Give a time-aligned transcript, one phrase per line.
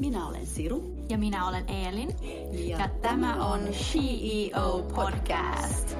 [0.00, 0.96] Minä olen Siru.
[1.08, 2.08] Ja minä olen Eelin.
[2.68, 5.96] Ja, ja tämä on CEO Podcast.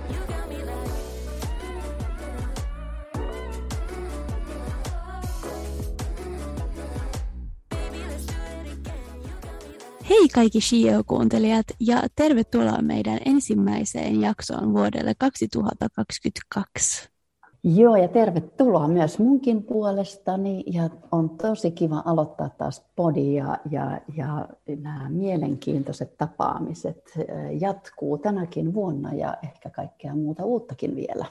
[10.09, 17.20] Hei kaikki CEO-kuuntelijat ja tervetuloa meidän ensimmäiseen jaksoon vuodelle 2022.
[17.64, 20.64] Joo, ja tervetuloa myös munkin puolestani.
[20.66, 24.48] Ja on tosi kiva aloittaa taas podi ja, ja, ja
[24.80, 27.12] nämä mielenkiintoiset tapaamiset
[27.60, 31.27] jatkuu tänäkin vuonna ja ehkä kaikkea muuta uuttakin vielä.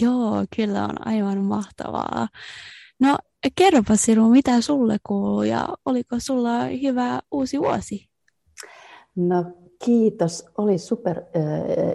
[0.00, 2.28] Joo, kyllä on aivan mahtavaa.
[3.00, 3.18] No
[3.54, 8.08] kerropa Siru, mitä sulle kuuluu ja oliko sulla hyvä uusi vuosi?
[9.16, 9.44] No
[9.84, 10.46] Kiitos.
[10.58, 11.42] Oli super äh,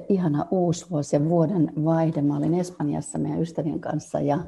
[0.09, 2.21] ihana uusi vuosi ja vuoden vaihde.
[2.21, 4.39] Mä olin Espanjassa meidän ystävien kanssa ja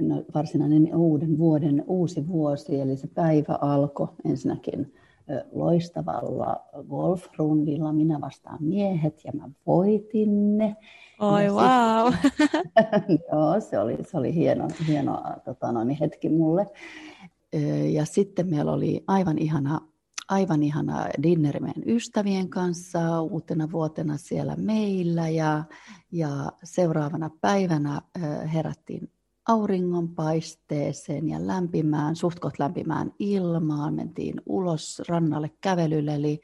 [0.00, 4.94] no, varsinainen uuden vuoden uusi vuosi, eli se päivä alkoi ensinnäkin
[5.30, 7.92] äh, loistavalla golf-rundilla.
[7.92, 10.76] Minä vastaan miehet ja mä voitin ne.
[11.20, 12.12] Oi wow.
[13.32, 16.66] joo, se oli, se oli hieno, hieno tota, noin, hetki mulle.
[17.92, 19.80] Ja sitten meillä oli aivan ihana
[20.28, 25.64] aivan ihana dinneri meidän ystävien kanssa uutena vuotena siellä meillä ja,
[26.12, 28.02] ja seuraavana päivänä
[28.52, 29.10] herättiin
[29.48, 36.40] auringonpaisteeseen ja lämpimään, suhtkot lämpimään ilmaan, mentiin ulos rannalle kävelylle, eli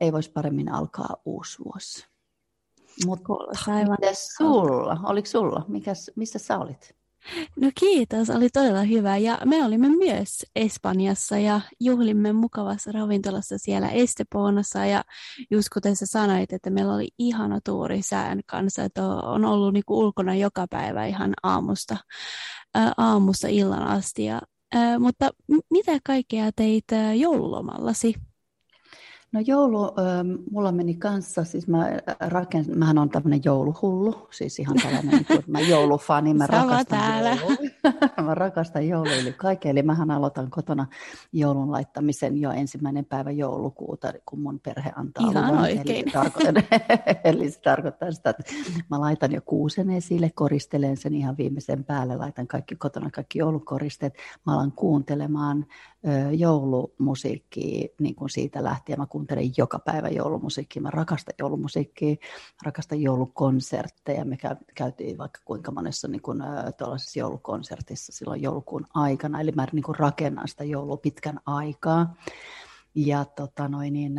[0.00, 2.06] ei voisi paremmin alkaa uusi vuosi.
[3.06, 3.28] Mutta
[4.12, 5.00] sulla?
[5.04, 5.64] Oliko sulla?
[5.68, 6.99] Mikäs, missä sä olit?
[7.56, 9.16] No kiitos, oli todella hyvä.
[9.16, 14.84] Ja me olimme myös Espanjassa ja juhlimme mukavassa ravintolassa siellä Esteponassa.
[14.86, 15.04] Ja
[15.50, 19.84] just kuten sä sanoit, että meillä oli ihana tuuri sään kanssa, että on ollut niin
[19.88, 21.96] ulkona joka päivä ihan aamusta,
[22.74, 24.24] ää, aamusta illan asti.
[24.24, 24.40] Ja,
[24.74, 25.30] ää, mutta
[25.70, 26.84] mitä kaikkea teit
[27.16, 28.14] joululomallasi?
[29.32, 29.92] No joulu,
[30.50, 31.86] mulla meni kanssa, siis mä
[32.20, 37.36] raken, mähän on tämmöinen jouluhullu, siis ihan tällainen niin kuin, mä joulufani, mä rakastan täällä.
[38.26, 40.86] mä rakastan joulua yli kaiken, eli mähän aloitan kotona
[41.32, 45.62] joulun laittamisen jo ensimmäinen päivä joulukuuta, kun mun perhe antaa Ihan luvan.
[45.62, 45.96] oikein.
[45.96, 46.78] Eli, tarkoittaa,
[47.24, 48.44] eli se tarkoittaa sitä, että
[48.90, 54.14] mä laitan jo kuusen esille, koristelen sen ihan viimeisen päälle, laitan kaikki kotona kaikki joulukoristeet,
[54.46, 55.66] mä alan kuuntelemaan
[56.36, 58.98] joulumusiikkia niin kuin siitä lähtien.
[58.98, 60.82] Mä kuuntelen joka päivä joulumusiikkia.
[60.82, 62.16] Mä rakastan joulumusiikkia,
[62.62, 64.24] rakastan joulukonsertteja.
[64.24, 64.36] Me
[64.74, 66.42] käytiin vaikka kuinka monessa niin kuin,
[66.78, 69.40] tuollaisessa joulukonsertissa silloin joulukuun aikana.
[69.40, 72.14] Eli mä niin kuin rakennan sitä joulua pitkän aikaa.
[72.94, 74.12] Ja tota noin, niin,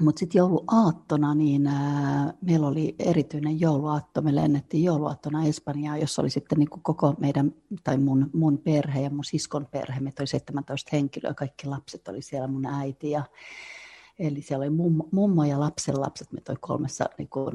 [0.00, 4.22] mutta sitten jouluaattona, niin ää, meillä oli erityinen jouluaatto.
[4.22, 9.00] Me lennettiin jouluaattona Espanjaan, jossa oli sitten niin kuin koko meidän, tai mun, mun perhe
[9.00, 10.00] ja mun siskon perhe.
[10.00, 13.24] Meitä oli 17 henkilöä, kaikki lapset oli siellä, mun äiti ja
[14.20, 17.54] Eli siellä oli mummo, mummo ja lapsenlapset, me toi kolmessa niin kuin,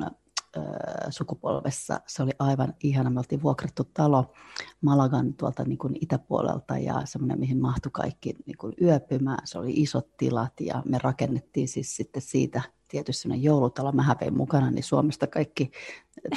[1.10, 2.02] sukupolvessa.
[2.08, 3.10] Se oli aivan ihana.
[3.10, 4.34] Me oltiin vuokrattu talo
[4.82, 9.48] Malagan tuolta niin kuin itäpuolelta ja semmoinen, mihin mahtui kaikki niin kuin yöpymään.
[9.48, 13.92] Se oli isot tilat ja me rakennettiin siis sitten siitä tietysti sellainen joulutalo.
[13.92, 15.72] Mä vein mukana niin Suomesta kaikki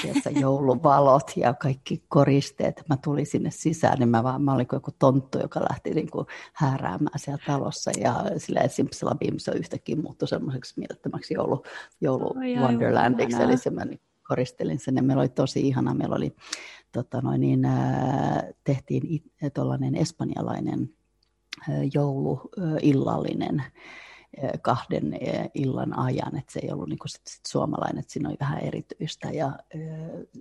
[0.03, 2.83] tiedätkö, jouluvalot ja kaikki koristeet.
[2.89, 6.27] Mä tulin sinne sisään, niin mä, vaan, mä olin joku tonttu, joka lähti niin kuin
[6.53, 7.91] hääräämään siellä talossa.
[8.01, 11.65] Ja sillä Simsalabim se yhtäkkiä muuttui semmoiseksi mielettömäksi joulu,
[12.01, 13.43] joulu Wonderlandiksi.
[13.43, 15.95] Eli se mä niin koristelin sen ja meillä oli tosi ihana.
[15.95, 16.37] Meillä oli,
[16.93, 17.61] tota noin, niin,
[18.65, 20.91] tehtiin tuollainen espanjalainen
[21.95, 23.63] jouluillallinen
[24.63, 25.19] kahden
[25.55, 28.61] illan ajan, että se ei ollut niin kuin sit, sit suomalainen, että siinä oli vähän
[28.61, 29.31] erityistä.
[29.31, 29.59] Ja,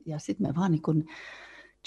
[0.06, 1.06] ja sitten me vaan niin kuin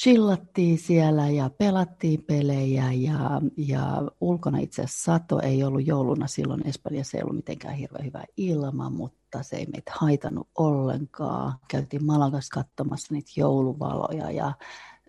[0.01, 6.67] chillattiin siellä ja pelattiin pelejä ja, ja ulkona itse asiassa sato ei ollut jouluna silloin
[6.67, 11.55] Espanjassa ei ollut mitenkään hirveän hyvä ilma, mutta se ei meitä haitannut ollenkaan.
[11.69, 14.53] Käytiin Malagas katsomassa niitä jouluvaloja ja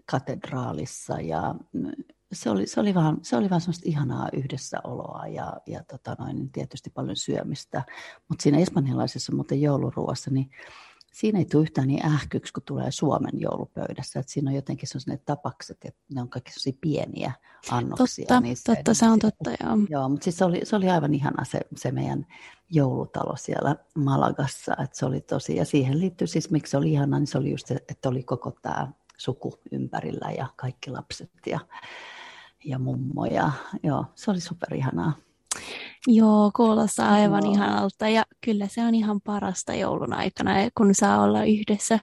[0.06, 1.56] katedraalissa ja
[2.34, 6.52] se oli, se oli vaan, se oli vaan semmoista ihanaa yhdessäoloa ja, ja tota noin,
[6.52, 7.84] tietysti paljon syömistä.
[8.30, 10.50] Mutta siinä espanjalaisessa muuten jouluruuassa, niin
[11.12, 14.20] siinä ei tule yhtään niin ähkyksi, kun tulee Suomen joulupöydässä.
[14.20, 17.32] Et siinä on jotenkin sellaiset tapakset, että ne on kaikki sellaisia pieniä
[17.72, 18.26] annoksia.
[18.28, 19.78] Totta, niissä totta se on totta, joo.
[19.90, 22.26] Joo, mutta siis se oli, se oli aivan ihana se, se meidän
[22.70, 24.76] joulutalo siellä Malagassa.
[24.84, 27.52] Et se oli tosi, ja siihen liittyy siis, miksi se oli ihana, niin se oli
[27.52, 28.88] just se, että oli koko tämä
[29.18, 31.60] suku ympärillä ja kaikki lapset ja
[32.66, 33.26] ja mummo.
[33.26, 33.52] Ja,
[33.84, 35.14] joo, se oli superihanaa.
[36.08, 37.54] Joo, kuulostaa aivan joo.
[37.54, 42.00] ihanalta ja kyllä se on ihan parasta joulun aikana, kun saa olla yhdessä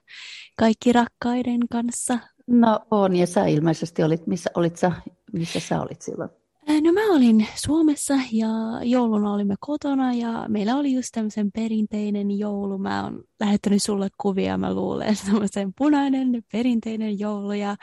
[0.57, 2.19] kaikki rakkaiden kanssa.
[2.47, 4.91] No on, ja sä ilmeisesti olit, missä olit sä,
[5.33, 6.29] missä sä olit silloin?
[6.69, 8.47] No mä olin Suomessa ja
[8.83, 12.77] jouluna olimme kotona ja meillä oli just tämmöisen perinteinen joulu.
[12.77, 17.75] Mä oon lähettänyt sulle kuvia, mä luulen, semmoisen punainen perinteinen joulu ja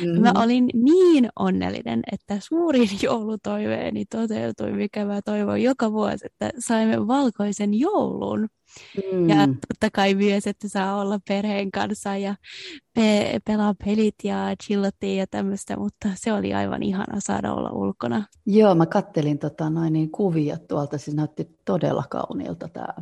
[0.00, 0.20] mm.
[0.20, 7.06] mä olin niin onnellinen, että suurin joulutoiveeni toteutui, mikä mä toivon joka vuosi, että saimme
[7.06, 8.48] valkoisen joulun.
[9.12, 9.28] Mm.
[9.28, 12.34] Ja totta kai myös, että saa olla perheen kanssa ja
[12.94, 18.26] pe- pelaa pelit ja chillattiin ja tämmöistä, mutta se oli aivan ihana saada olla ulkona.
[18.46, 22.94] Joo, mä kattelin tota, noin niin kuvia tuolta, siis näytti todella kauniilta tämä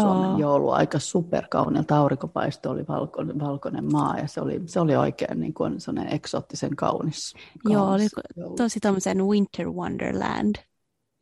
[0.00, 5.40] Suomen joulu, aika superkauniilta, aurinkopaisto oli valkoinen, valkoinen maa ja se oli, se oli oikein
[5.40, 7.34] niin kuin sellainen eksoottisen kaunis.
[7.34, 8.06] kaunis Joo, oli
[8.36, 8.56] joulu.
[8.56, 10.54] tosi tämmöisen winter wonderland.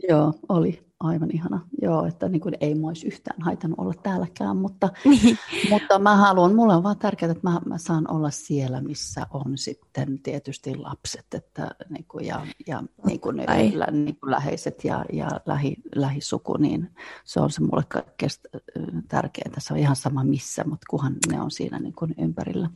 [0.09, 1.61] Joo, oli aivan ihana.
[1.83, 5.39] Joo, että niin kuin ei mua olisi yhtään haitannut olla täälläkään, mutta, niin.
[5.71, 9.59] mutta mä haluan, mulle on vaan tärkeää, että mä, mä saan olla siellä, missä on
[9.59, 15.05] sitten tietysti lapset että, niin kuin, ja, ja niin kuin, lä, niin kuin läheiset ja,
[15.13, 16.91] ja lähi, lähisuku, niin
[17.25, 18.31] se on se mulle kaikkein
[19.09, 19.61] tärkeintä.
[19.61, 22.71] Se on ihan sama missä, mutta kunhan ne on siinä niin kuin ympärillä.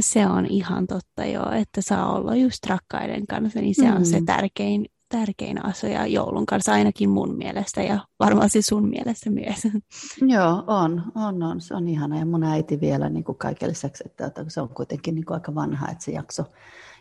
[0.00, 3.96] Se on ihan totta joo, että saa olla just rakkaiden kanssa, niin se mm.
[3.96, 4.26] on se mm.
[4.26, 9.58] tärkein tärkein asia joulun kanssa ainakin mun mielestä ja varmasti sun mielestä myös.
[10.34, 11.60] Joo, on, on, on.
[11.60, 15.14] Se on ihana ja mun äiti vielä niin kuin kaiken lisäksi, että se on kuitenkin
[15.14, 16.44] niin kuin aika vanha, että se jakso,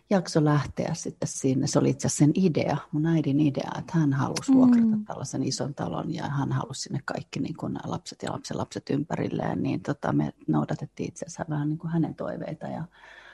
[0.09, 1.67] jakso lähteä sitten sinne.
[1.67, 5.05] Se oli itse asiassa sen idea, mun äidin idea, että hän halusi vuokrata mm.
[5.05, 9.63] tällaisen ison talon ja hän halusi sinne kaikki niin kuin lapset ja lapsen lapset ympärilleen,
[9.63, 12.83] niin tota, me noudatettiin itse asiassa vähän niin kuin hänen toiveita ja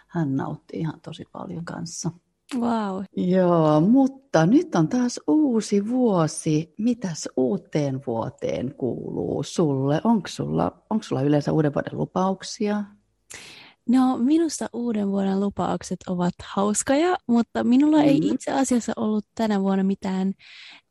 [0.08, 2.12] hän nautti ihan tosi paljon kanssa.
[2.60, 3.04] Wow.
[3.18, 6.74] Joo, mutta nyt on taas uusi vuosi.
[6.78, 10.02] Mitäs uuteen vuoteen kuuluu sulle?
[10.04, 12.84] Onko sulla, onko sulla yleensä uuden vuoden lupauksia?
[13.90, 18.04] No minusta uuden vuoden lupaukset ovat hauskoja, mutta minulla mm.
[18.04, 20.34] ei itse asiassa ollut tänä vuonna mitään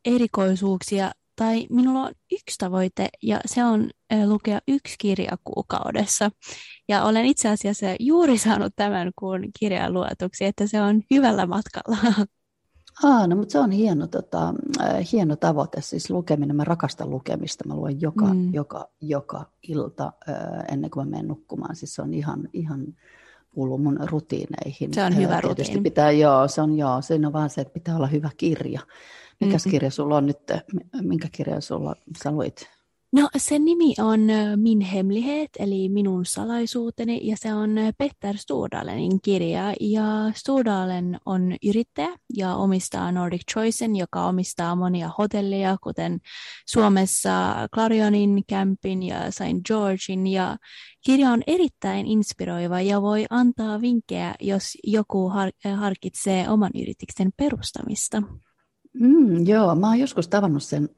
[0.05, 3.89] erikoisuuksia tai minulla on yksi tavoite ja se on
[4.25, 6.31] lukea yksi kirja kuukaudessa.
[6.89, 11.97] Ja olen itse asiassa juuri saanut tämän kuun kirjan luetuksi, että se on hyvällä matkalla.
[13.03, 14.53] Aa, no, mutta se on hieno, tota,
[15.11, 16.55] hieno tavoite, siis lukeminen.
[16.55, 17.67] Mä rakastan lukemista.
[17.67, 18.53] Mä luen joka, mm.
[18.53, 20.13] joka, joka ilta
[20.71, 21.75] ennen kuin mä menen nukkumaan.
[21.75, 22.85] Siis se on ihan, ihan
[23.53, 24.93] kuuluu mun rutiineihin.
[24.93, 25.81] Se on hyvä rutiini.
[25.81, 28.81] Pitää, joo, se on, joo, siinä on vaan se, että pitää olla hyvä kirja.
[29.39, 29.71] Mikäs mm-hmm.
[29.71, 30.37] kirja sulla on nyt?
[31.01, 32.69] Minkä kirjan sulla sä luit?
[33.13, 34.19] No sen nimi on
[34.55, 39.73] Min hemlighet, eli minun salaisuuteni, ja se on Petter Stordalenin kirja.
[39.79, 46.19] Ja Stordalen on yrittäjä ja omistaa Nordic Choicen, joka omistaa monia hotelleja, kuten
[46.65, 49.65] Suomessa Clarionin, Campin ja St.
[49.67, 50.27] Georgein.
[50.27, 50.57] Ja
[51.05, 58.23] kirja on erittäin inspiroiva ja voi antaa vinkkejä, jos joku har- harkitsee oman yrityksen perustamista.
[58.93, 60.89] Mm, joo, mä oon joskus tavannut sen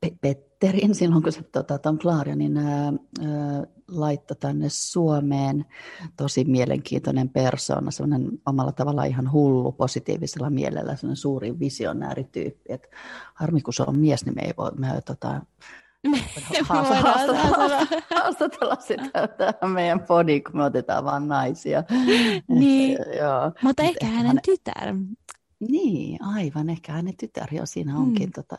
[0.00, 2.92] Pe- Petterin silloin, kun se tota, Tom Clarionin ää, ää,
[3.88, 5.64] laittoi tänne Suomeen.
[6.16, 12.72] Tosi mielenkiintoinen persona, semmoinen omalla tavalla ihan hullu positiivisella mielellä, semmoinen suuri visionäärityyppi.
[12.72, 12.90] Et
[13.34, 15.40] harmi, kun se on mies, niin me ei voi, me, tota,
[18.14, 21.84] haastatella sitä tähän meidän podiin, kun me otetaan vain naisia.
[22.48, 23.52] Niin, että, joo.
[23.62, 24.38] mutta ehkä hänen hän...
[24.44, 24.94] tytär.
[25.60, 26.70] Niin, aivan.
[26.70, 28.28] Ehkä hänen tytär jo siinä onkin.
[28.28, 28.32] Mm.
[28.32, 28.56] Tota,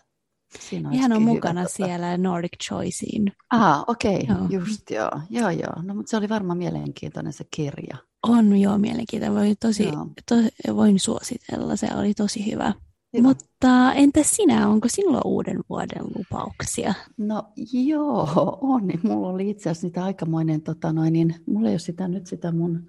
[0.59, 1.75] siinä hän on mukana tota...
[1.75, 3.31] siellä Nordic Choiceen.
[3.51, 4.35] Ah, okei, okay.
[4.35, 4.47] joo.
[4.49, 5.11] just joo.
[5.29, 5.81] Joo, joo.
[5.83, 7.97] No, mutta se oli varmaan mielenkiintoinen se kirja.
[8.27, 9.37] On joo mielenkiintoinen.
[9.37, 9.91] Voin, tosi,
[10.29, 10.35] to,
[10.75, 12.73] voin suositella, se oli tosi hyvä.
[13.17, 13.27] Hyvä.
[13.27, 16.93] Mutta entä sinä, onko sinulla uuden vuoden lupauksia?
[17.17, 18.83] No joo, on.
[19.03, 22.51] Mulla oli itse asiassa niitä aikamoinen, tota noin, niin, mulla ei ole sitä nyt sitä
[22.51, 22.87] mun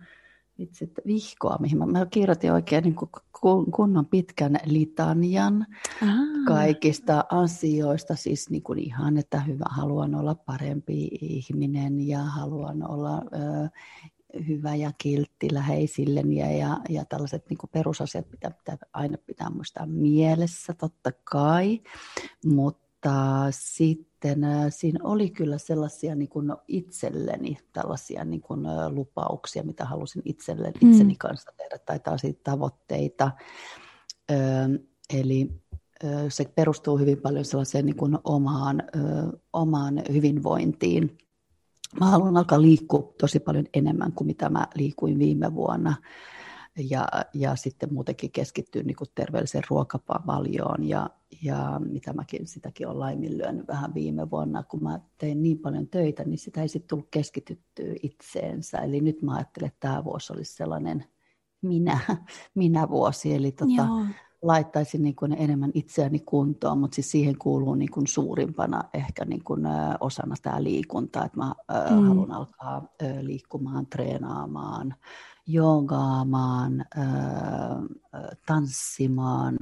[0.59, 3.11] itse vihkoa, mihin mä, mä kirjoitin oikein niin kuin
[3.75, 5.67] kunnon pitkän litanian
[6.03, 6.23] Aha.
[6.47, 13.17] kaikista asioista, siis niin kuin ihan, että hyvä, haluan olla parempi ihminen ja haluan olla
[13.19, 13.69] ö,
[14.49, 19.51] hyvä ja kiltti läheisilleni ja, ja, ja tällaiset niin kuin perusasiat pitää, pitää aina pitää
[19.51, 21.81] muistaa mielessä, totta kai,
[22.45, 22.86] mutta
[23.51, 30.23] sitten sitten siinä oli kyllä sellaisia niin kuin itselleni tällaisia niin kuin lupauksia, mitä halusin
[30.25, 30.91] itselle, mm.
[30.91, 33.31] itseni kanssa tehdä, tai taas tavoitteita.
[35.15, 35.51] Eli
[36.29, 38.83] se perustuu hyvin paljon sellaiseen niin kuin omaan,
[39.53, 41.19] omaan hyvinvointiin.
[42.01, 45.95] Mä haluan alkaa liikkua tosi paljon enemmän kuin mitä mä liikuin viime vuonna
[46.77, 51.11] ja, ja sitten muutenkin keskittyä niin kuin terveelliseen ruokavalioon ja,
[51.43, 56.25] ja mitä mäkin sitäkin olen laiminlyönyt vähän viime vuonna, kun mä tein niin paljon töitä,
[56.25, 58.79] niin sitä ei sitten tullut keskityttyä itseensä.
[58.79, 61.05] Eli nyt mä ajattelen, että tämä vuosi olisi sellainen
[61.63, 61.99] minä,
[62.55, 63.89] minä vuosi, eli tota,
[64.43, 69.45] laittaisin niin kuin enemmän itseäni kuntoon, mutta siis siihen kuuluu niin kuin suurimpana ehkä niin
[69.45, 69.63] kuin,
[70.01, 71.55] osana tämä liikunta, että mä
[71.91, 72.07] mm.
[72.07, 72.89] haluan alkaa
[73.21, 74.95] liikkumaan, treenaamaan,
[75.47, 76.85] joogaamaan,
[78.47, 79.59] tanssimaan,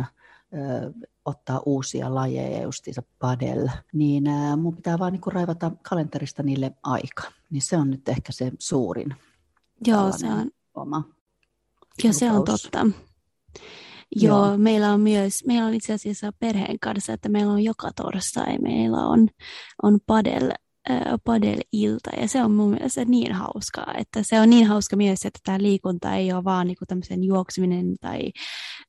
[1.25, 4.25] ottaa uusia lajeja, justiinsa padel, niin
[4.57, 7.23] mun pitää vaan niin raivata kalenterista niille aika.
[7.51, 9.15] Niin se on nyt ehkä se suurin
[9.87, 10.51] Joo, se on.
[10.75, 11.05] oma
[12.05, 12.87] Ja se on totta.
[14.17, 17.91] Joo, Joo, meillä on myös, meillä on itse asiassa perheen kanssa, että meillä on joka
[17.97, 19.29] torstai, meillä on,
[19.83, 20.51] on padel,
[21.25, 25.39] padel-ilta ja se on mun mielestä niin hauskaa, että se on niin hauska myös, että
[25.45, 28.21] tämä liikunta ei ole vaan niinku tämmöisen juokseminen tai,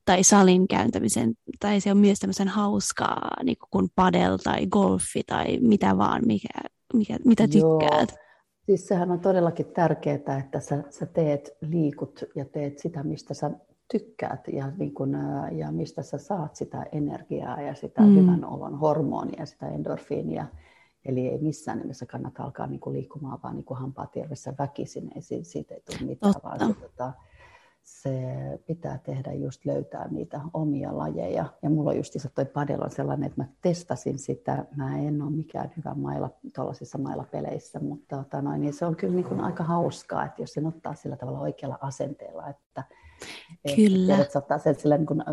[0.06, 5.58] tai salin kääntämisen, tai se on myös tämmöisen hauskaa niinku kuin padel tai golfi tai
[5.62, 6.60] mitä vaan, mikä,
[6.94, 8.10] mikä, mitä tykkäät.
[8.12, 8.26] Joo.
[8.66, 13.52] Siis sehän on todellakin tärkeää, että sä, sä teet, liikut ja teet sitä, mistä sä
[13.92, 15.18] tykkäät ja, niin kun,
[15.52, 18.16] ja mistä sä saat sitä energiaa ja sitä mm.
[18.16, 20.46] hyvän olon hormonia, sitä endorfiinia.
[21.06, 25.12] Eli ei missään nimessä kannata alkaa niin kuin liikkumaan vaan niin kuin hampaa tervessä väkisin,
[25.16, 26.50] ei siitä, siitä ei tule mitään, Totta.
[26.50, 27.14] vaan se, tota,
[27.84, 28.12] se
[28.68, 31.46] pitää tehdä just löytää niitä omia lajeja.
[31.62, 34.66] Ja mulla on just toi padel on sellainen, että mä testasin sitä.
[34.76, 39.14] Mä en ole mikään hyvä mailla tuollaisissa mailapeleissä, mutta tota noin, niin se on kyllä
[39.14, 42.84] niin kuin aika hauskaa, että jos sen ottaa sillä tavalla oikealla asenteella, että
[43.76, 44.18] Kyllä.
[44.18, 45.24] Että se ottaa sen sillä niin kuin,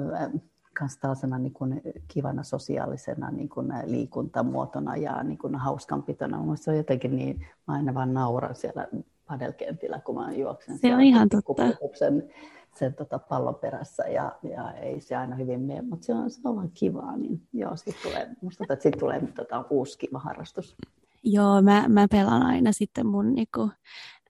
[0.79, 6.38] kans tällaisena niin kuin kivana sosiaalisena niin kuin liikuntamuotona ja niin kuin hauskanpitona.
[6.38, 8.88] Mielestäni se on jotenkin niin, mä aina vaan nauran siellä
[9.26, 10.79] padelkentillä, kun mä juoksen.
[10.79, 11.62] Se on ihan totta.
[11.99, 12.31] Sen,
[12.79, 16.41] sen tota pallon perässä ja, ja, ei se aina hyvin mene, mutta se on, se
[16.45, 20.76] on vaan kivaa, niin joo, sit tulee, musta että sitten tulee tota, uusi kiva harrastus.
[21.23, 23.71] Joo, mä, mä pelaan aina sitten mun niinku,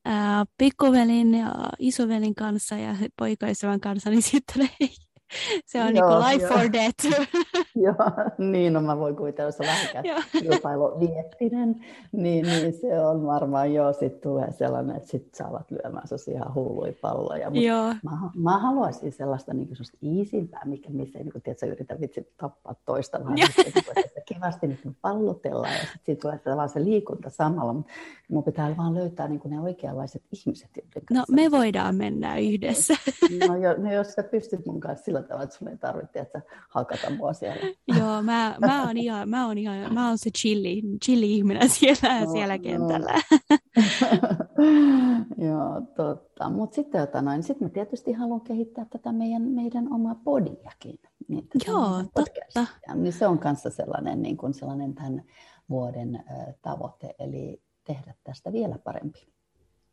[0.05, 4.69] ää, pikkuvelin ja isovelin kanssa ja poikaystävän kanssa, niin sitten
[5.67, 6.55] se on joo, niin life joo.
[6.55, 7.05] or death.
[7.87, 7.95] joo,
[8.39, 10.05] niin, no mä voin kuvitella, jos on vähän
[10.41, 16.09] kilpailuviettinen, niin, niin se on varmaan joo, sitten tulee sellainen, että sit sä alat lyömään
[16.09, 17.51] se ihan hulluja palloja.
[17.51, 17.95] Mut joo.
[18.03, 22.75] Mä, mä, haluaisin sellaista niin sellaista iisimpää, mikä missä ei niin tiedätkö, yritä vitsi tappaa
[22.85, 23.39] toista, vaan
[23.97, 27.93] että kivasti niin pallotellaan ja sitten tulee se, vaan se liikunta samalla, mutta
[28.29, 30.71] mun pitää vaan löytää niin ne oikeanlaiset ihmiset.
[31.11, 32.95] No me voidaan mennä yhdessä.
[33.49, 36.43] No, jo, no jos sä pystyt mun kanssa sillä tavalla, että sun ei tarvitse että
[36.69, 37.61] hakata mua siellä.
[37.99, 42.21] Joo, mä, mä oon ihan, mä oon ihan, mä oon se chilli, chilli ihminen siellä,
[42.21, 42.63] no, siellä no.
[42.63, 43.15] kentällä.
[45.49, 46.51] Joo, totta.
[46.51, 50.99] Mutta sitten tota noin, sit mä tietysti haluan kehittää tätä meidän, meidän omaa podiakin.
[51.29, 52.67] Niin, Joo, totta.
[52.95, 55.23] Niin se on kanssa sellainen, niin kuin sellainen tämän
[55.71, 59.29] vuoden ö, tavoite, eli tehdä tästä vielä parempi.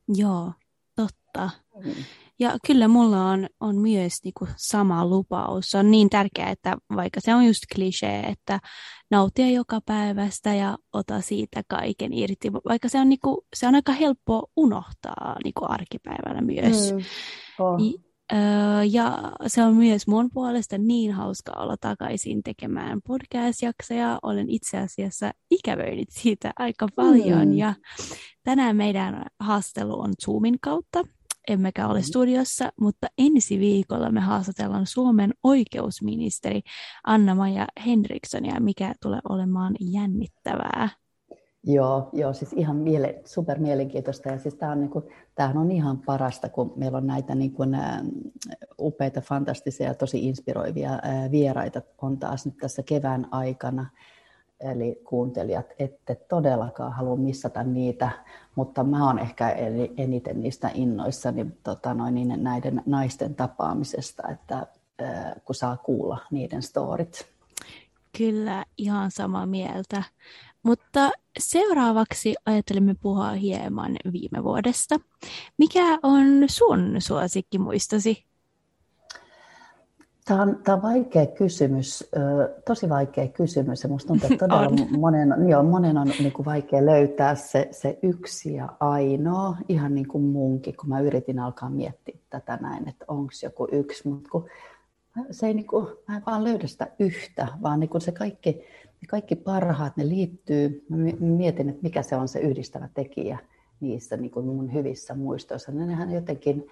[0.08, 0.52] Joo,
[1.00, 1.50] totta.
[1.86, 1.92] Mm.
[2.40, 5.72] Ja kyllä mulla on, on myös niinku sama lupaus.
[5.72, 8.60] Se on niin tärkeää, että vaikka se on just klisee, että
[9.12, 12.54] nautia joka päivästä ja ota siitä kaiken irti.
[12.54, 16.94] Vaikka se on, niinku, se on aika helppo unohtaa niinku arkipäivänä myös.
[16.94, 17.00] Mm.
[17.60, 17.80] Oh.
[18.92, 24.20] Ja se on myös mun puolesta niin hauska olla takaisin tekemään podcast-jaksoja.
[24.24, 27.48] Olen itse asiassa ikävöinyt siitä aika paljon.
[27.48, 27.58] Mm.
[27.58, 27.74] Ja
[28.44, 31.04] tänään meidän haastelu on Zoomin kautta
[31.48, 32.04] emmekä ole mm.
[32.04, 36.62] studiossa, mutta ensi viikolla me haastatellaan Suomen oikeusministeri
[37.04, 40.90] Anna-Maja Henrikssonia, mikä tulee olemaan jännittävää.
[41.64, 44.30] Joo, joo, siis ihan miele, super mielenkiintoista.
[44.30, 47.52] Ja siis tämä on, niin kuin, tämähän on ihan parasta, kun meillä on näitä niin
[47.52, 48.04] kuin, ä,
[48.80, 53.86] upeita, fantastisia ja tosi inspiroivia ä, vieraita on taas nyt tässä kevään aikana.
[54.60, 58.10] Eli kuuntelijat, ette todellakaan halua missata niitä,
[58.56, 59.50] mutta mä oon ehkä
[59.98, 64.68] eniten niistä innoissani tota noin, niin näiden naisten tapaamisesta, että
[65.02, 67.30] ä, kun saa kuulla niiden storit.
[68.18, 70.04] Kyllä, ihan samaa mieltä.
[70.64, 75.00] Mutta seuraavaksi ajattelimme puhua hieman viime vuodesta.
[75.58, 78.30] Mikä on sun suosikkimuistosi?
[80.26, 82.10] Tämä on, tämä on vaikea kysymys,
[82.68, 83.84] tosi vaikea kysymys.
[83.84, 85.00] Minusta tuntuu, että todella on.
[85.00, 90.08] monen, joo, monen on niin kuin vaikea löytää se, se yksi ja ainoa, ihan niin
[90.08, 94.50] kuin munkin, kun mä yritin alkaa miettiä tätä näin, että onko joku yksi, mutta kun
[95.32, 98.62] se ei niin kuin, mä en vaan löydä sitä yhtä, vaan niin kuin se kaikki,
[99.02, 103.40] ne kaikki parhaat, ne liittyy, mä mietin, että mikä se on se yhdistävä tekijä
[103.80, 105.72] niissä niin kuin mun hyvissä muistoissa.
[105.72, 106.68] Nehän jotenkin,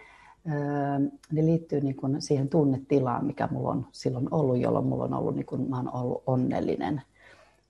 [1.32, 5.36] ne liittyy niin kuin siihen tunnetilaan, mikä mulla on silloin ollut, jolloin mulla on ollut,
[5.36, 7.02] niin kuin, mä olen ollut onnellinen.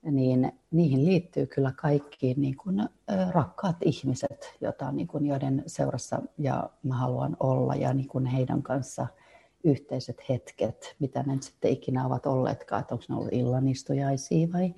[0.02, 2.88] Niin niihin liittyy kyllä kaikki niin kuin,
[3.30, 8.62] rakkaat ihmiset, jota, niin kuin, joiden seurassa ja mä haluan olla ja niin kuin heidän
[8.62, 9.06] kanssa
[9.68, 14.74] yhteiset hetket, mitä ne sitten ikinä ovat olleetkaan, että onko ne ollut illanistujaisia vai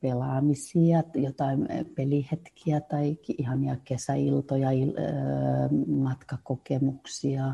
[0.00, 4.68] pelaamisia, jotain pelihetkiä tai ihania kesäiltoja,
[5.86, 7.52] matkakokemuksia.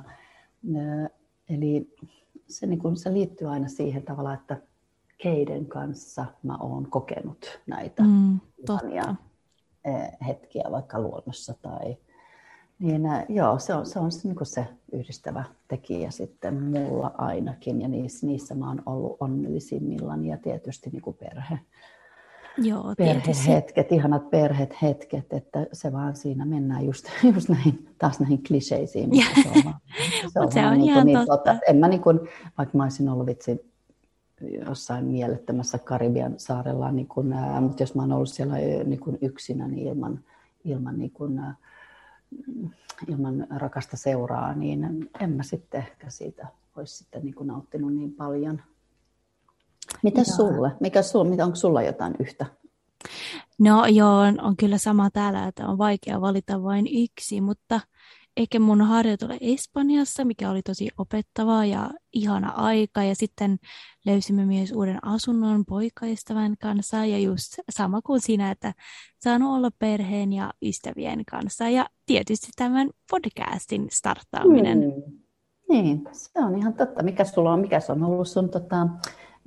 [1.48, 1.94] Eli
[2.48, 4.62] se, niin kun, se liittyy aina siihen tavallaan, että
[5.18, 9.14] keiden kanssa mä oon kokenut näitä mm, ihania
[10.26, 11.96] hetkiä vaikka luonnossa tai
[12.78, 17.88] niin joo, se on se, on se, niin se yhdistävä tekijä sitten mulla ainakin ja
[17.88, 21.58] niissä, niissä mä oon ollut onnellisimmillani ja tietysti niin kuin perhe.
[22.58, 29.10] Joo, perhehetket, ihanat perhehetket, että se vaan siinä mennään just, just näihin, taas näihin kliseisiin.
[29.42, 29.62] se on,
[30.32, 31.36] se on, se on niin, ihan niin, totta.
[31.36, 31.58] totta.
[31.68, 32.20] En mä niin kuin,
[32.58, 33.72] vaikka mä olisin ollut vitsi
[34.66, 39.18] jossain mielettömässä Karibian saarella, niin kuin, ää, mutta jos mä oon ollut siellä niin kuin
[39.20, 40.20] yksinä niin ilman,
[40.64, 41.54] ilman, niin kuin, ää,
[43.08, 48.12] ilman rakasta seuraa, niin en mä sitten ehkä siitä olisi sitten niin kuin nauttinut niin
[48.12, 48.62] paljon.
[50.02, 50.72] Mitä sulle?
[50.80, 52.46] Mikä sulla, onko sulla jotain yhtä?
[53.58, 57.80] No joo, on, on kyllä sama täällä, että on vaikea valita vain yksi, mutta
[58.36, 63.02] ehkä mun harjoitella Espanjassa, mikä oli tosi opettavaa ja ihana aika.
[63.02, 63.56] Ja sitten
[64.06, 68.74] löysimme myös uuden asunnon poikaystävän kanssa ja just sama kuin siinä, että
[69.18, 71.68] saan olla perheen ja ystävien kanssa.
[71.68, 74.78] Ja tietysti tämän podcastin starttaaminen.
[74.78, 75.18] Mm.
[75.68, 77.02] Niin, se on ihan totta.
[77.02, 78.88] Mikä sulla on, mikä on ollut sun tota,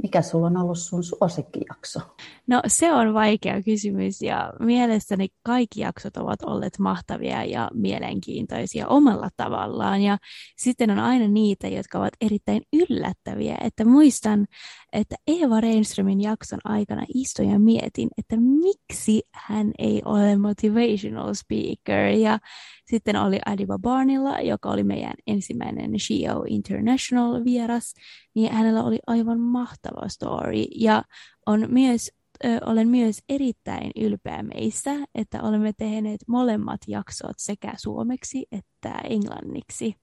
[0.03, 2.00] mikä sulla on ollut sun suosikkijakso?
[2.48, 9.29] No se on vaikea kysymys ja mielestäni kaikki jaksot ovat olleet mahtavia ja mielenkiintoisia omalla
[9.38, 10.01] tavallaan.
[10.01, 10.18] Ja
[10.58, 13.58] sitten on aina niitä, jotka ovat erittäin yllättäviä.
[13.62, 14.46] Että muistan,
[14.94, 22.06] että Eeva Reinströmin jakson aikana istuin ja mietin, että miksi hän ei ole motivational speaker.
[22.06, 22.39] Ja
[22.86, 27.94] sitten oli Adiba Barnilla, joka oli meidän ensimmäinen SHIO International vieras,
[28.39, 30.63] niin hänellä oli aivan mahtava story.
[30.75, 31.03] Ja
[31.46, 32.12] on myös,
[32.46, 39.95] ö, olen myös erittäin ylpeä meistä, että olemme tehneet molemmat jaksot sekä suomeksi että englanniksi.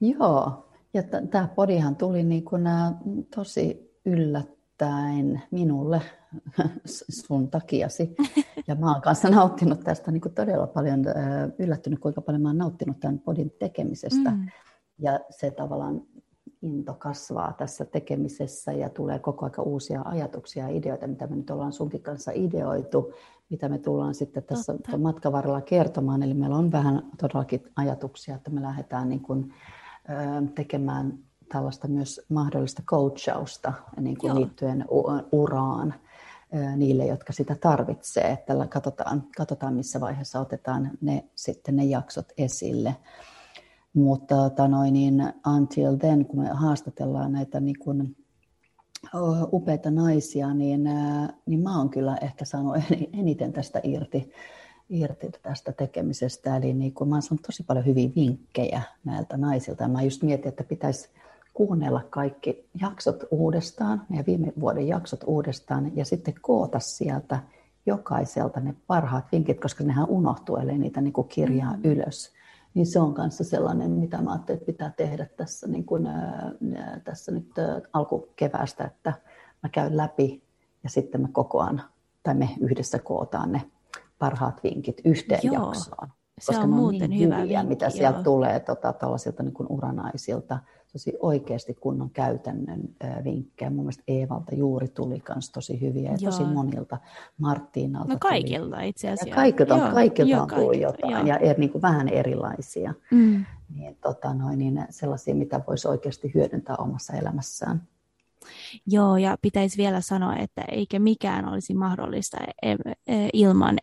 [0.00, 2.62] Joo, ja t- tämä podihan tuli niin kuin,
[3.34, 6.02] tosi yllättäen minulle
[7.26, 8.14] sun takiasi.
[8.66, 11.04] Ja mä oon kanssa nauttinut tästä niin kuin todella paljon,
[11.58, 14.30] yllättynyt kuinka paljon mä oon nauttinut tämän podin tekemisestä.
[14.30, 14.48] Mm.
[14.98, 16.02] Ja se tavallaan
[16.64, 21.50] into kasvaa tässä tekemisessä ja tulee koko aika uusia ajatuksia ja ideoita, mitä me nyt
[21.50, 23.12] ollaan sunkin kanssa ideoitu,
[23.50, 24.98] mitä me tullaan sitten tässä Totta.
[24.98, 26.22] matkan varrella kertomaan.
[26.22, 29.54] Eli meillä on vähän todellakin ajatuksia, että me lähdetään niin kuin,
[30.54, 31.18] tekemään
[31.52, 34.84] tällaista myös mahdollista coachausta niin kuin liittyen
[35.32, 35.94] uraan
[36.76, 38.30] niille, jotka sitä tarvitsee.
[38.30, 42.96] Että katsotaan, katsotaan, missä vaiheessa otetaan ne, sitten ne jaksot esille.
[43.94, 48.16] Mutta tota noin, niin until then, kun me haastatellaan näitä niin kuin,
[49.52, 50.84] upeita naisia, niin,
[51.46, 52.76] niin mä oon kyllä ehkä saanut
[53.20, 54.32] eniten tästä irti,
[54.90, 56.56] irti tästä tekemisestä.
[56.56, 59.82] Eli niin kuin mä oon saanut tosi paljon hyviä vinkkejä näiltä naisilta.
[59.82, 61.08] Ja mä just mietin, että pitäisi
[61.54, 67.38] kuunnella kaikki jaksot uudestaan, ja viime vuoden jaksot uudestaan, ja sitten koota sieltä
[67.86, 71.84] jokaiselta ne parhaat vinkit, koska nehän unohtuu, ellei niitä niin kuin kirjaa mm.
[71.84, 72.32] ylös.
[72.74, 76.08] Niin se on kanssa sellainen, mitä mä ajattelin, että pitää tehdä tässä, niin kuin,
[77.04, 77.50] tässä nyt
[77.92, 79.12] alkukeväästä, että
[79.62, 80.42] mä käyn läpi
[80.82, 81.82] ja sitten mä kokoan,
[82.22, 83.70] tai me yhdessä kootaan ne
[84.18, 85.54] parhaat vinkit yhteen Joo.
[85.54, 86.08] jaksoon.
[86.40, 88.24] Se koska on ne on muuten niin hyvä hyviä, vinkki, mitä sieltä joo.
[88.24, 90.58] tulee tota, tällaisilta niin kuin uranaisilta
[90.94, 92.80] tosi oikeasti kunnon käytännön
[93.24, 93.70] vinkkejä.
[93.70, 96.30] Mun mielestä Eevalta juuri tuli myös tosi hyviä ja Joo.
[96.30, 96.98] tosi monilta.
[97.38, 98.88] Marttiinalta No kaikilta tuli.
[98.88, 99.28] itse asiassa.
[99.28, 101.34] Ja kaikilta, Joo, kaikilta jo, on tullut jotain jo.
[101.34, 102.94] ja er, niin kuin vähän erilaisia.
[103.10, 103.44] Mm.
[103.74, 107.82] Niin, tota, noin, niin sellaisia, mitä voisi oikeasti hyödyntää omassa elämässään.
[108.86, 112.72] Joo, ja pitäisi vielä sanoa, että eikä mikään olisi mahdollista e,
[113.06, 113.78] e, ilman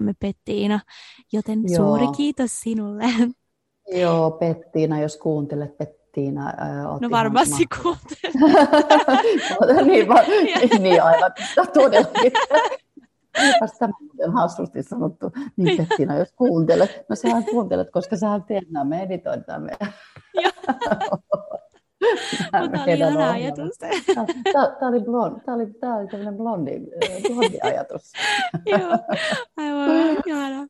[0.00, 0.80] me Pettiina,
[1.32, 1.76] joten Joo.
[1.76, 3.04] suuri kiitos sinulle.
[3.94, 8.66] Joo, Pettiina, jos kuuntelet, Pettiina Tiina äh, No varmasti kuuntelee.
[9.90, 10.22] niin, va-
[10.78, 11.32] niin, aivan,
[11.72, 12.32] todellakin.
[13.42, 13.92] Eipäs tämä
[14.26, 17.04] on hassusti sanottu, niin Pettina, jos kuuntelet.
[17.08, 19.70] No sähän kuuntelet, koska sähän teet nämä, me editoidaan me.
[22.60, 23.78] Mutta oli ajatus.
[23.78, 26.80] Tämä oli, blond, tämä oli, tämä oli tämmöinen blondi,
[27.28, 28.12] blondi ajatus.
[28.66, 28.98] Joo,
[29.56, 30.66] aivan ihana.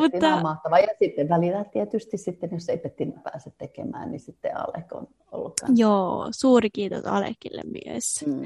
[0.00, 0.34] Mutta...
[0.34, 0.78] on mahtava.
[0.78, 5.60] Ja sitten välillä tietysti sitten, jos ei Pettina pääse tekemään, niin sitten Alek on ollut
[5.60, 5.82] kanssa.
[5.82, 8.24] Joo, suuri kiitos Alekille myös.
[8.26, 8.44] Mm.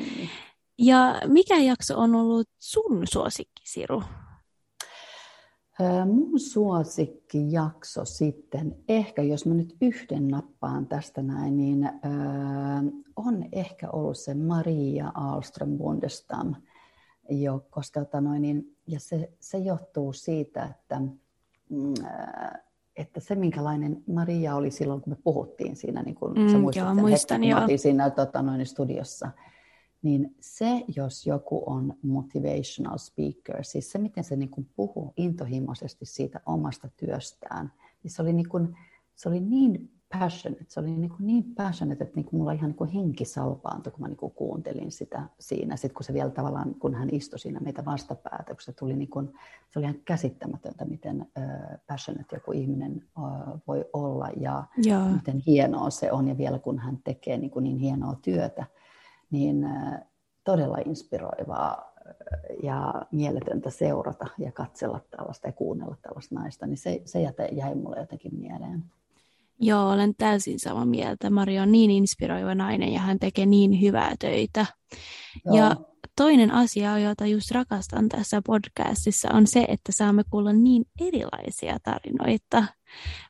[0.79, 4.03] Ja mikä jakso on ollut sun suosikki, Siru?
[6.07, 11.91] Mun suosikkijakso sitten, ehkä jos mä nyt yhden nappaan tästä näin, niin
[13.17, 16.55] on ehkä ollut se Maria Alström Bundestam,
[17.31, 21.01] jo, koska tota noin, niin, ja se, se johtuu siitä, että,
[21.71, 21.95] mm,
[22.97, 26.85] että se minkälainen Maria oli silloin, kun me puhuttiin siinä, niin kun mm, sä muistat
[26.85, 29.31] joo, sen muistan, hetken, kun siinä tota noin, studiossa,
[30.03, 36.05] niin se, jos joku on motivational speaker, siis se, miten se niin kuin puhuu intohimoisesti
[36.05, 38.77] siitä omasta työstään, niin se oli niin, kuin,
[39.15, 42.71] se oli niin passionate, se oli niin, kuin niin passionate, että niin kuin mulla ihan
[42.71, 45.77] niin kuin henki salpaantui, kun mä niin kuin kuuntelin sitä siinä.
[45.77, 49.11] Sitten kun se vielä tavallaan, kun hän istui siinä meitä vastapäätä, kun se tuli niin
[49.11, 49.33] kuin,
[49.71, 53.03] se oli ihan käsittämätöntä, miten uh, passionate joku ihminen
[53.67, 55.09] voi olla ja Joo.
[55.09, 56.29] miten hienoa se on.
[56.29, 58.67] Ja vielä kun hän tekee niin, kuin niin hienoa työtä,
[59.31, 59.67] niin
[60.45, 61.91] todella inspiroivaa
[62.63, 67.21] ja mieletöntä seurata ja katsella tällaista ja kuunnella tällaista naista, niin se, se
[67.53, 68.85] jäi mulle jotenkin mieleen.
[69.61, 71.31] Joo, olen täysin samaa mieltä.
[71.31, 74.67] Maria on niin inspiroiva nainen ja hän tekee niin hyvää töitä.
[75.45, 75.57] Joo.
[75.57, 75.77] Ja
[76.17, 82.65] toinen asia, jota just rakastan tässä podcastissa, on se, että saamme kuulla niin erilaisia tarinoita.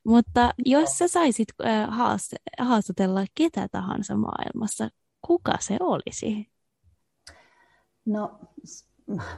[0.05, 1.49] Mutta jos sä saisit
[2.59, 4.89] haastatella ketä tahansa maailmassa,
[5.27, 6.49] kuka se olisi?
[8.07, 8.41] No,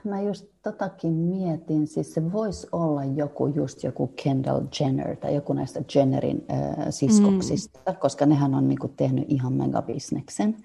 [0.05, 5.53] mä just totakin mietin, siis se voisi olla joku just joku Kendall Jenner tai joku
[5.53, 7.97] näistä Jennerin äh, siskoksista, mm.
[7.97, 10.57] koska nehän on niinku tehnyt ihan megabisneksen.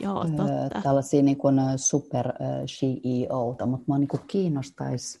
[0.00, 0.80] Joo, totta.
[0.82, 5.20] tällaisia niinku super äh, CEOta, mutta mua niinku kiinnostaisi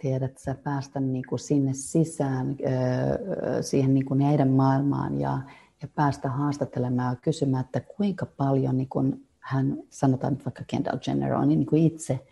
[0.00, 3.18] tiedät sä, päästä niinku sinne sisään äh,
[3.60, 5.38] siihen niinku heidän maailmaan ja
[5.82, 10.98] ja päästä haastattelemaan ja kysymään, että kuinka paljon niin kun hän, sanotaan nyt vaikka Kendall
[11.06, 12.26] Jenner, on niin kuin itse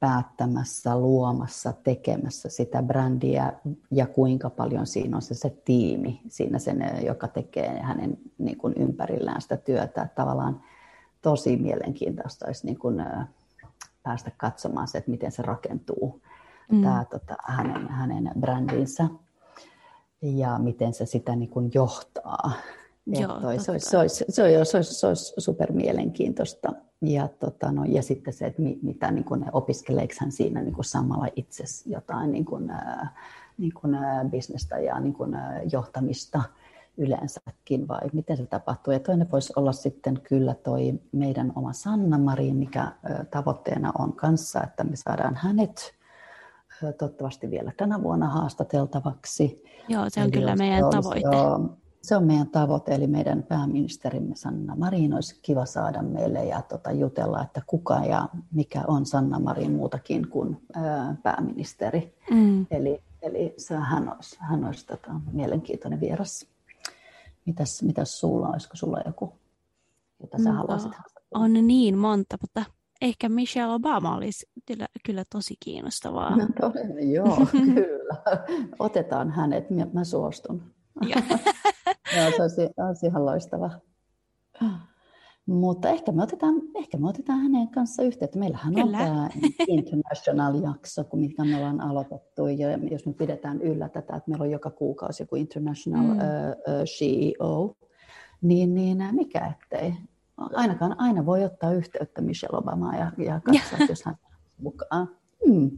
[0.00, 3.52] päättämässä, luomassa, tekemässä sitä brändiä
[3.90, 8.74] ja kuinka paljon siinä on se, se tiimi siinä sen, joka tekee hänen niin kuin
[8.76, 10.02] ympärillään sitä työtä.
[10.02, 10.60] Että tavallaan
[11.22, 12.96] tosi mielenkiintoista olisi niin kuin,
[14.02, 16.22] päästä katsomaan se, että miten se rakentuu,
[16.72, 16.82] mm.
[16.82, 19.08] tämä tota, hänen, hänen brändinsä
[20.34, 22.52] ja miten se sitä niin kuin johtaa.
[23.06, 26.72] Joo, toi, se, olisi, se, olisi, se, olisi, se, olisi, se olisi super mielenkiintoista.
[27.02, 30.84] Ja, tota, no, ja sitten se, että mitä niin kuin, opiskeleeko hän siinä niin kuin
[30.84, 32.72] samalla itse jotain niin kuin,
[33.58, 33.96] niin kuin,
[34.30, 35.36] bisnestä ja niin kuin,
[35.72, 36.42] johtamista
[36.96, 38.92] yleensäkin vai miten se tapahtuu.
[38.92, 42.92] Ja toinen voisi olla sitten kyllä toi meidän oma Sanna Mari, mikä
[43.30, 45.95] tavoitteena on kanssa, että me saadaan hänet
[46.98, 49.62] toivottavasti vielä tänä vuonna haastateltavaksi.
[49.88, 51.20] Joo, se on eli kyllä meidän olisi, tavoite.
[51.20, 56.62] Joo, se on meidän tavoite, eli meidän pääministerimme Sanna Marin olisi kiva saada meille ja
[56.62, 62.14] tota, jutella, että kuka ja mikä on Sanna Marin muutakin kuin ää, pääministeri.
[62.30, 62.66] Mm.
[62.70, 66.46] Eli, eli se, hän olisi, hän olisi tota, mielenkiintoinen vieras.
[67.46, 69.32] Mitäs, mitäs sulla, olisiko sulla joku,
[70.20, 71.44] jota sä no, haluaisit haastatella?
[71.44, 72.64] On niin monta, mutta
[73.02, 76.36] ehkä Michelle Obama olisi kyllä, kyllä tosi kiinnostavaa.
[76.36, 78.42] No, todella, joo, kyllä.
[78.78, 80.62] Otetaan hänet, mä, mä suostun.
[81.02, 81.22] joo,
[82.36, 83.70] se olisi, olisi ihan loistava.
[85.46, 88.38] Mutta ehkä me, otetaan, ehkä me otetaan hänen kanssa yhteyttä.
[88.38, 88.98] Meillähän Kyllä.
[88.98, 89.28] on tämä
[89.68, 92.46] International-jakso, mikä me ollaan aloitettu.
[92.46, 96.10] Ja jos me pidetään yllä tätä, että meillä on joka kuukausi joku International mm.
[96.10, 97.76] uh, uh, CEO,
[98.42, 99.94] niin, niin mikä ettei
[100.36, 104.16] ainakaan aina voi ottaa yhteyttä Michelle Obamaan ja, ja katsoa, jos hän
[104.58, 105.08] mukaan.
[105.46, 105.70] Hmm.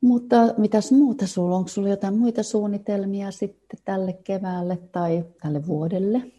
[0.00, 1.56] Mutta mitäs muuta sulla?
[1.56, 6.32] Onko sulla jotain muita suunnitelmia sitten tälle keväälle tai tälle vuodelle?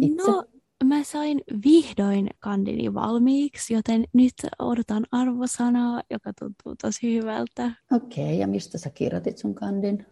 [0.00, 0.30] Itse?
[0.30, 0.44] No
[0.84, 7.70] mä sain vihdoin kandini valmiiksi, joten nyt odotan arvosanaa, joka tuntuu tosi hyvältä.
[7.92, 10.06] Okei, okay, ja mistä sä kirjoitit sun kandin?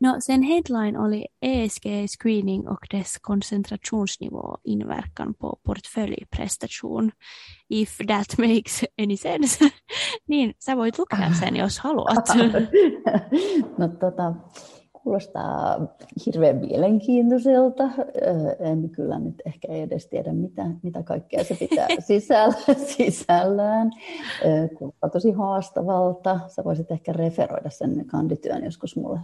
[0.00, 7.12] No sen headline oli ESG Screening och dess koncentrationsnivå inverkan på portföljprestation.
[7.70, 9.70] If that makes any sense.
[10.28, 12.28] niin, sä voit lukea sen, jos haluat.
[13.78, 14.34] no tota,
[15.04, 15.86] Kuulostaa
[16.26, 17.84] hirveän mielenkiintoiselta.
[18.58, 22.54] En kyllä nyt ehkä edes tiedä, mitä, mitä kaikkea se pitää sisällä,
[22.86, 23.90] sisällään.
[24.78, 26.40] Kuulostaa tosi haastavalta.
[26.48, 29.20] Sä voisit ehkä referoida sen kandityön joskus mulle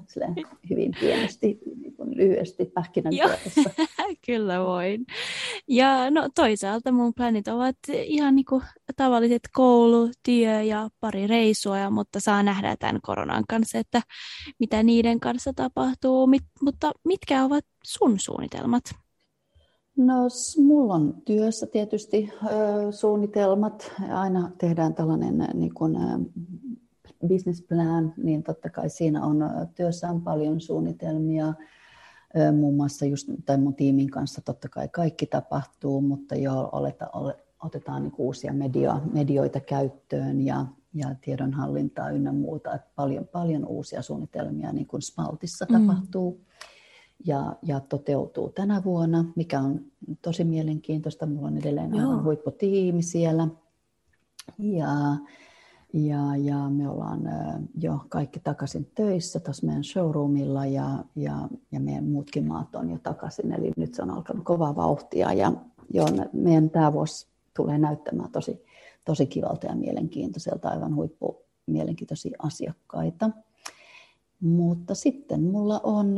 [0.71, 3.71] hyvin pienesti, niin lyhyesti pähkinänkuoressa.
[4.27, 5.07] kyllä voin.
[5.69, 8.63] Ja no toisaalta mun planit ovat ihan niin kuin
[8.97, 14.03] tavalliset koulu, työ ja pari reissua, mutta saa nähdä tämän koronan kanssa, että
[14.59, 16.27] mitä niiden kanssa tapahtuu.
[16.27, 18.85] Mit, mutta mitkä ovat sun suunnitelmat?
[19.97, 20.15] No,
[20.59, 23.93] mulla on työssä tietysti ö, suunnitelmat.
[24.13, 25.97] Aina tehdään tällainen niin kuin,
[27.29, 29.39] business plan, niin totta kai siinä on
[29.75, 31.55] työssä on paljon suunnitelmia,
[32.53, 37.37] muun muassa just, tai mun tiimin kanssa totta kai kaikki tapahtuu, mutta jo oleta, ole,
[37.63, 42.75] otetaan niin uusia media, medioita käyttöön ja, ja tiedonhallintaa ynnä muuta.
[42.75, 45.87] Että paljon, paljon uusia suunnitelmia niin kuin Spaltissa mm.
[45.87, 46.41] tapahtuu
[47.27, 49.81] ja, ja toteutuu tänä vuonna, mikä on
[50.23, 51.27] tosi mielenkiintoista.
[51.27, 53.49] Mulla on edelleen aivan huipputiimi siellä.
[54.59, 54.89] Ja,
[55.93, 57.21] ja, ja me ollaan
[57.79, 62.99] jo kaikki takaisin töissä tuossa meidän showroomilla ja, ja, ja meidän muutkin maat on jo
[63.03, 63.53] takaisin.
[63.53, 65.53] Eli nyt se on alkanut kovaa vauhtia ja
[65.95, 67.27] jo meidän tämä vuosi
[67.57, 68.65] tulee näyttämään tosi,
[69.05, 73.31] tosi kivalta ja mielenkiintoiselta, aivan huippu mielenkiintoisia asiakkaita.
[74.41, 76.17] Mutta sitten mulla on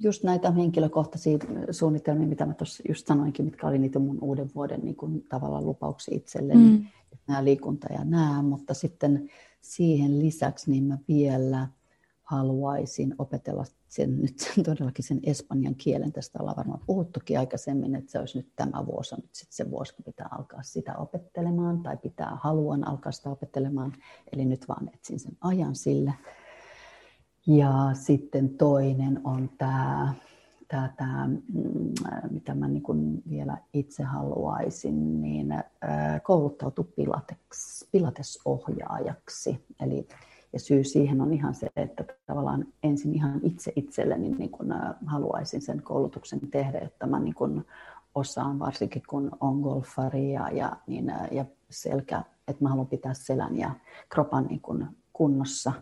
[0.00, 1.38] just näitä henkilökohtaisia
[1.70, 5.66] suunnitelmia, mitä mä tuossa just sanoinkin, mitkä oli niitä mun uuden vuoden niin kuin, tavallaan
[5.66, 6.84] lupauksia itselleni, mm.
[7.26, 9.30] nämä liikunta ja nämä, mutta sitten
[9.60, 11.68] siihen lisäksi niin mä vielä
[12.22, 16.12] haluaisin opetella sen, nyt sen, todellakin sen espanjan kielen.
[16.12, 19.70] Tästä ollaan varmaan puhuttukin aikaisemmin, että se olisi nyt tämä vuosi, on nyt sitten se
[19.70, 23.92] vuosi, kun pitää alkaa sitä opettelemaan tai pitää haluan alkaa sitä opettelemaan.
[24.32, 26.14] Eli nyt vaan etsin sen ajan sille.
[27.48, 30.14] Ja sitten toinen on tämä,
[30.68, 31.92] tämä, tämä mm,
[32.30, 35.54] mitä mä niin kuin vielä itse haluaisin, niin
[36.22, 39.64] kouluttautu pilates, pilatesohjaajaksi.
[39.80, 40.08] Eli
[40.52, 44.74] ja syy siihen on ihan se, että tavallaan ensin ihan itse itselleni niin kun
[45.06, 47.64] haluaisin sen koulutuksen tehdä, että mä niin kun
[48.14, 53.56] osaan, varsinkin kun on golfari ja, ja, niin, ja selkä, että mä haluan pitää selän
[53.56, 53.70] ja
[54.08, 55.72] kropan niin kun kunnossa,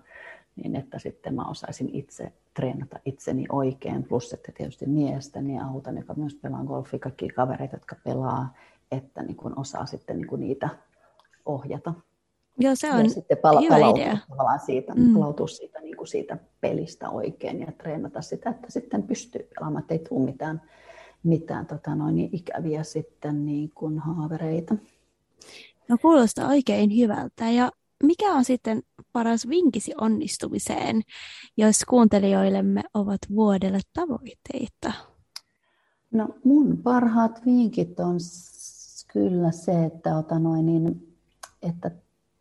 [0.57, 6.14] niin että sitten mä osaisin itse treenata itseni oikein, plus että tietysti miestäni autan, joka
[6.14, 8.55] myös pelaa golfia, kaikki kavereita, jotka pelaa,
[8.90, 10.69] että niin kun osaa sitten niin kun niitä
[11.47, 11.95] ohjata.
[12.59, 14.19] Joo, se on ja sitten pala- hyvä palautua idea.
[14.29, 15.14] Tavallaan siitä, mm.
[15.14, 19.95] palautua siitä, niin kuin siitä pelistä oikein ja treenata sitä, että sitten pystyy pelaamaan, että
[19.95, 20.62] ei tule mitään,
[21.23, 24.77] mitään tota noin, ikäviä sitten niin kuin haavereita.
[25.88, 27.51] No kuulostaa oikein hyvältä.
[27.51, 27.71] Ja
[28.03, 28.83] mikä on sitten
[29.13, 31.03] paras vinkisi onnistumiseen,
[31.57, 34.93] jos kuuntelijoillemme ovat vuodelle tavoitteita?
[36.11, 38.17] No mun parhaat vinkit on
[39.13, 41.17] kyllä se, että, ota noin, niin,
[41.63, 41.91] että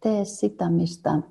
[0.01, 1.21] tee sitä, mistä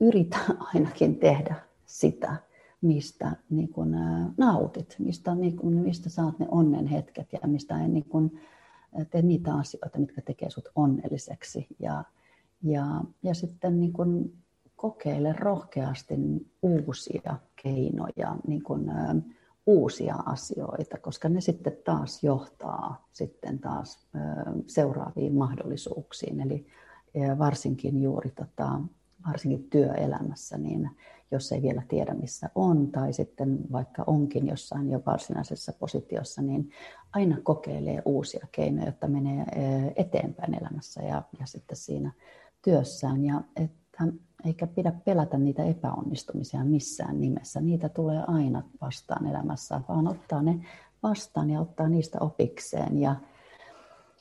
[0.00, 0.38] yritä
[0.74, 1.54] ainakin tehdä
[1.86, 2.36] sitä,
[2.80, 3.96] mistä niin kun,
[4.36, 8.38] nautit, mistä, niin kun, mistä saat ne onnen hetket ja mistä ei niin kun,
[9.10, 11.66] tee niitä asioita, mitkä tekee sut onnelliseksi.
[11.78, 12.04] Ja,
[12.64, 12.86] ja,
[13.22, 14.32] ja sitten niin kun,
[14.76, 16.14] kokeile rohkeasti
[16.62, 18.90] uusia keinoja, niin kun,
[19.66, 24.08] uusia asioita, koska ne sitten taas johtaa sitten taas
[24.66, 26.40] seuraaviin mahdollisuuksiin.
[26.40, 26.66] Eli
[27.38, 28.80] varsinkin juuri tota,
[29.28, 30.90] varsinkin työelämässä, niin
[31.30, 36.70] jos ei vielä tiedä missä on tai sitten vaikka onkin jossain jo varsinaisessa positiossa, niin
[37.12, 39.44] aina kokeilee uusia keinoja, jotta menee
[39.96, 42.12] eteenpäin elämässä ja, ja sitten siinä
[42.64, 43.24] työssään.
[43.24, 44.04] Ja että,
[44.44, 47.60] eikä pidä pelätä niitä epäonnistumisia missään nimessä.
[47.60, 50.66] Niitä tulee aina vastaan elämässä, vaan ottaa ne
[51.02, 52.98] vastaan ja ottaa niistä opikseen.
[52.98, 53.16] Ja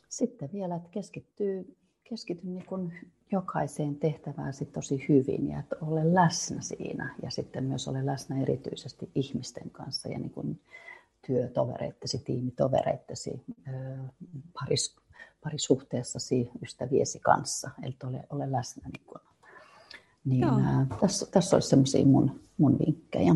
[0.09, 1.75] sitten vielä, että keskittyy
[2.09, 2.93] keskityn niin
[3.31, 8.41] jokaiseen tehtävään sit tosi hyvin ja että ole läsnä siinä ja sitten myös ole läsnä
[8.41, 10.61] erityisesti ihmisten kanssa ja niin kuin
[11.27, 13.45] työtovereittesi, tiimitovereittesi,
[14.59, 14.95] paris,
[15.43, 17.69] parisuhteessasi, ystäviesi kanssa.
[17.83, 18.89] Eli ole, ole läsnä.
[18.89, 19.21] Niin, kuin.
[20.25, 23.35] niin ää, tässä, tässä olisi semmoisia mun, mun vinkkejä.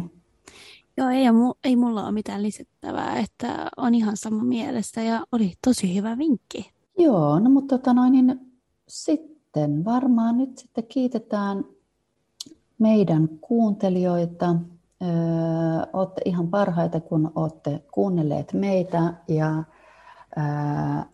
[0.98, 1.24] Joo, ei,
[1.64, 6.72] ei mulla ole mitään lisättävää, että on ihan sama mielessä ja oli tosi hyvä vinkki.
[6.98, 8.52] Joo, no mutta tota noin, niin
[8.88, 11.66] sitten varmaan nyt sitten kiitetään
[12.80, 14.56] meidän kuuntelijoita.
[15.02, 15.10] Öö,
[15.94, 19.64] olette ihan parhaita, kun olette kuunnelleet meitä ja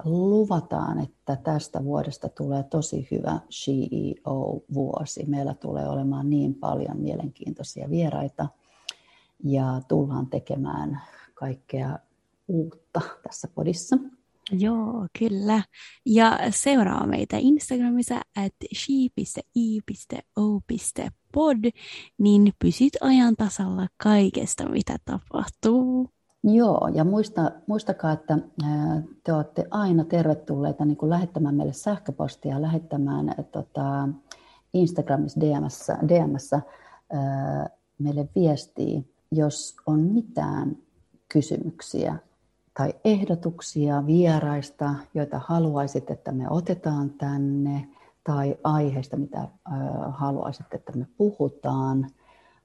[0.03, 5.25] luvataan, että tästä vuodesta tulee tosi hyvä CEO-vuosi.
[5.27, 8.47] Meillä tulee olemaan niin paljon mielenkiintoisia vieraita
[9.43, 11.01] ja tullaan tekemään
[11.33, 11.99] kaikkea
[12.47, 13.97] uutta tässä podissa.
[14.51, 15.63] Joo, kyllä.
[16.05, 19.17] Ja seuraa meitä Instagramissa at she.i.o.pod,
[22.17, 26.12] niin pysyt ajan tasalla kaikesta, mitä tapahtuu.
[26.43, 28.37] Joo, ja muista, muistakaa, että
[29.23, 34.09] te olette aina tervetulleita niin lähettämään meille sähköpostia, lähettämään tota,
[34.73, 36.61] Instagramissa DMssä, DMssä
[37.99, 39.01] meille viestiä,
[39.31, 40.77] jos on mitään
[41.29, 42.15] kysymyksiä
[42.77, 47.87] tai ehdotuksia vieraista, joita haluaisit, että me otetaan tänne,
[48.23, 49.47] tai aiheista, mitä
[50.09, 52.09] haluaisit, että me puhutaan,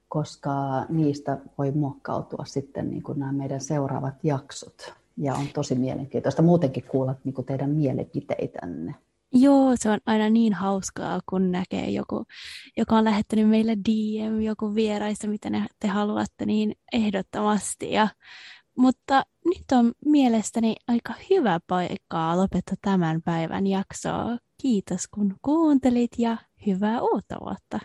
[0.09, 4.93] koska niistä voi muokkautua sitten niin kuin nämä meidän seuraavat jaksot.
[5.17, 8.95] Ja on tosi mielenkiintoista muutenkin kuulla niin kuin teidän mielipiteitänne.
[9.33, 12.25] Joo, se on aina niin hauskaa, kun näkee joku,
[12.77, 17.91] joka on lähettänyt meille DM, joku vieraista, mitä ne, te haluatte, niin ehdottomasti.
[17.91, 18.07] Ja,
[18.77, 24.37] mutta nyt on mielestäni aika hyvä paikkaa lopettaa tämän päivän jaksoa.
[24.61, 27.79] Kiitos kun kuuntelit ja hyvää uutta vuotta.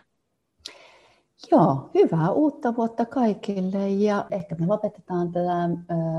[1.50, 5.68] Joo, hyvää uutta vuotta kaikille ja ehkä me lopetetaan tätä äh,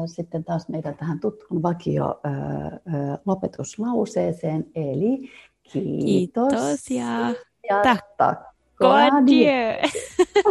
[0.06, 2.34] sitten taas meidän tähän tuttuun vakio äh,
[2.66, 5.30] äh, lopetuslauseeseen, eli
[5.64, 7.34] kiitos, kiitos ja,
[7.70, 9.92] ja takko adieu.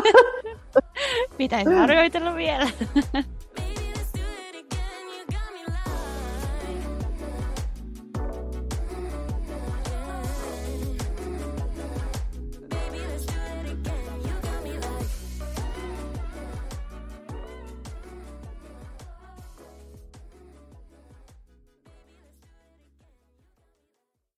[1.39, 2.71] Pitäisi harjoitella vielä.